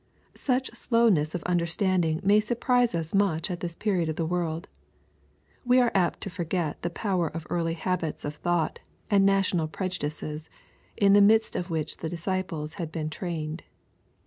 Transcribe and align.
Such 0.33 0.71
slowness 0.73 1.35
of 1.35 1.43
understanding 1.43 2.21
may 2.23 2.39
surprise 2.39 2.95
us 2.95 3.13
much 3.13 3.51
at 3.51 3.59
this 3.59 3.75
period 3.75 4.09
of 4.09 4.15
the 4.15 4.25
world. 4.25 4.67
We 5.63 5.79
are 5.79 5.91
apt 5.93 6.21
to 6.21 6.29
forget 6.31 6.81
the 6.81 6.89
power 6.89 7.27
of 7.27 7.45
early 7.51 7.75
habits 7.75 8.25
of 8.25 8.33
thought, 8.33 8.79
and 9.11 9.27
national 9.27 9.67
prejudices, 9.67 10.49
in 10.97 11.13
the 11.13 11.21
midst 11.21 11.55
of 11.55 11.69
which 11.69 11.97
the 11.97 12.09
disciples 12.09 12.73
had 12.81 12.91
been 12.91 13.11
trained. 13.11 13.61